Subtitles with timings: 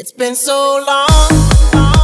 [0.00, 1.97] It's been so long.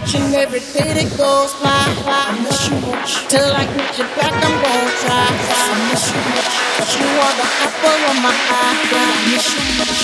[0.00, 1.76] watching every day that goes by.
[2.08, 3.28] I miss you much.
[3.28, 5.28] Till I get you back, I'm gonna try.
[5.28, 6.48] I miss you much.
[6.80, 8.80] But you are the apple of my eye.
[8.80, 10.00] I miss you much.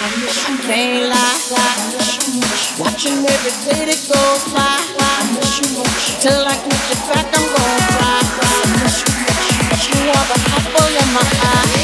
[0.00, 0.56] I miss you.
[0.64, 1.40] Can't lie.
[1.52, 2.62] I miss you much.
[2.80, 4.80] Watching every day that goes by.
[4.88, 6.16] I miss you much.
[6.24, 8.24] Till I get you back, I'm gonna try.
[8.24, 9.46] I miss you much.
[9.68, 11.79] But you are the apple of my eye.